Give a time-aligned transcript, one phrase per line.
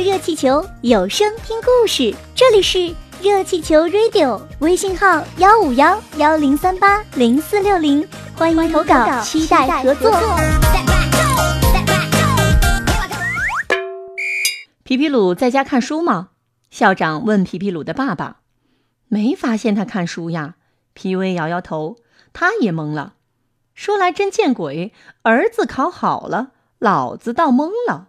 [0.00, 2.14] 热气球，有声听故事。
[2.32, 8.06] 这里是热气球 Radio，微信号幺五幺幺零三八零四六零，
[8.36, 10.12] 欢迎投稿，期待合作。
[14.84, 16.28] 皮皮鲁在家看书吗？
[16.70, 18.36] 校长问皮皮鲁的爸爸。
[19.08, 20.54] 没发现他看书呀。
[20.92, 21.96] 皮威摇摇头，
[22.32, 23.14] 他也懵了。
[23.74, 24.92] 说来真见鬼，
[25.22, 28.07] 儿子考好了，老子倒懵了。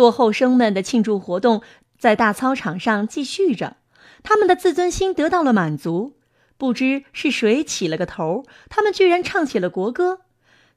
[0.00, 1.60] 落后生们的庆祝活动
[1.98, 3.76] 在大操场上继续着，
[4.22, 6.14] 他们的自尊心得到了满足。
[6.56, 10.20] 不知是谁起了个头，他们居然唱起了国歌。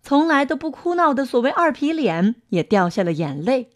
[0.01, 3.69] 从来都不哭闹的所谓二皮脸也掉下了眼泪。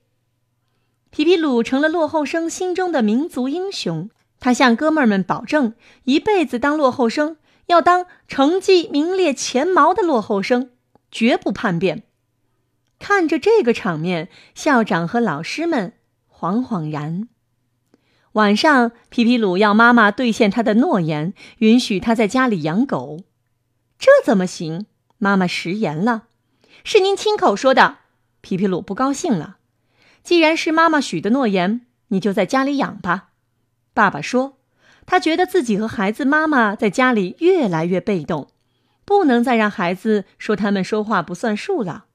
[1.11, 4.09] 皮皮鲁成了落后生心中的民族英雄。
[4.41, 7.37] 他向哥们儿们保证，一辈子当落后生，
[7.67, 10.71] 要当成绩名列前茅的落后生，
[11.09, 12.03] 绝不叛变。
[12.99, 15.93] 看着这个场面，校长和老师们
[16.31, 17.27] 惶惶然。
[18.33, 23.21] 晚上，皮皮鲁要妈妈兑现他的诺言，允许他在家里养狗。
[23.97, 24.85] 这怎么行？
[25.17, 26.25] 妈妈食言了。
[26.83, 27.97] 是您亲口说的。
[28.41, 29.57] 皮皮鲁不高兴了。
[30.23, 33.29] 既然是妈妈许的诺言，你就在家里养吧。
[33.93, 34.57] 爸爸说
[35.07, 38.49] ：“他觉得自己和孩子妈妈在家里越来越被动，
[39.05, 42.06] 不能再让孩子说他们说话不算数了。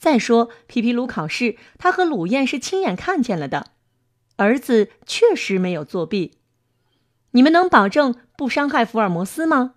[0.00, 3.72] 再说皮皮鲁考试，他和鲁燕是亲眼看见了的，
[4.36, 6.38] 儿子确实没有作弊。
[7.32, 9.74] 你们能保证不伤害福尔摩斯吗？”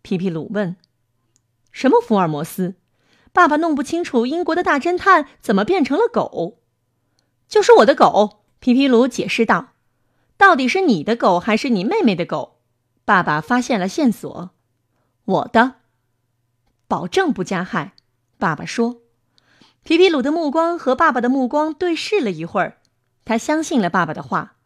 [0.00, 0.76] 皮皮鲁问。
[1.70, 2.76] “什么福尔摩斯？”
[3.34, 6.62] 爸爸弄不清楚英国的大侦探怎么变成了狗。
[7.46, 9.74] “就是我的狗。”皮皮鲁解释道。
[10.38, 12.60] 到底是你的狗还是你妹妹的狗？
[13.04, 14.52] 爸爸发现了线索，
[15.26, 15.74] 我的，
[16.88, 17.92] 保证不加害。
[18.38, 19.02] 爸爸说。
[19.82, 22.78] 皮皮鲁的目光和爸爸的目光对视了一会儿，
[23.24, 24.56] 他相信了爸爸的话。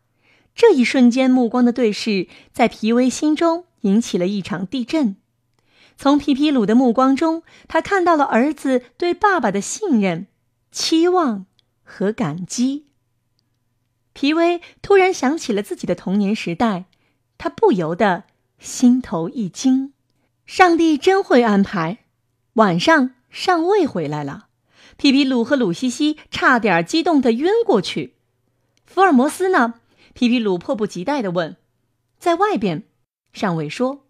[0.54, 5.16] 这一瞬间，目光的对视在皮威心中引起了一场地震。
[5.96, 10.26] 从皮皮鲁的目光中，他看到了儿子对爸爸的信任、
[10.70, 11.46] 期望
[11.82, 12.86] 和感激。
[14.12, 16.84] 皮威突然想起了自己的童年时代，
[17.38, 18.24] 他不由得
[18.58, 19.92] 心头一惊。
[20.46, 21.98] 上帝真会安排。
[22.54, 24.46] 晚上，上尉回来了，
[24.96, 28.14] 皮皮鲁和鲁西西差点激动的晕过去。
[28.86, 29.74] 福尔摩斯呢？
[30.12, 31.56] 皮皮鲁迫不及待的问。
[32.18, 32.84] 在外边，
[33.32, 34.06] 上尉说：“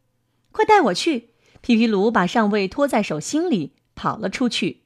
[0.53, 1.31] 快带我去。”
[1.62, 4.83] 皮皮鲁把上尉拖在手心里，跑了出去。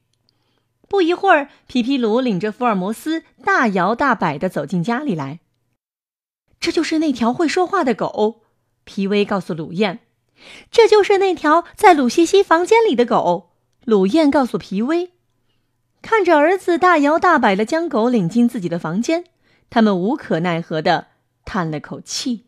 [0.87, 5.41] 不一会儿，皮皮鲁领着福尔摩斯大摇大摆地走进家里来。
[6.59, 8.43] 这就是那条会说话的狗，
[8.85, 9.99] 皮威告诉鲁燕。
[10.71, 13.51] 这就是那条在鲁西西房间里的狗，
[13.83, 15.11] 鲁燕告诉皮威。
[16.01, 19.25] 看着儿子大摇大摆地将狗领进自己的房间，
[19.69, 21.07] 他们无可奈何地
[21.45, 22.45] 叹了口气。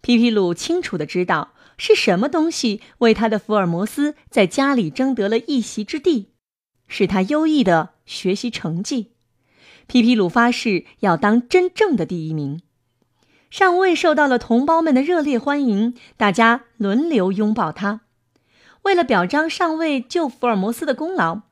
[0.00, 6.32] 皮皮鲁清楚地知道是什么东西为他的福尔摩斯在家里争得了一席之地。
[6.88, 9.12] 是他优异的学习成绩，
[9.86, 12.62] 皮皮鲁发誓要当真正的第一名。
[13.48, 18.00] 上尉受到了同胞们的热烈欢迎，大家轮流拥抱他。
[18.82, 21.42] 为了表彰上尉救福尔摩斯的功劳，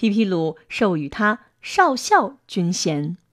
[0.00, 3.18] 皮皮鲁授予他少校军衔。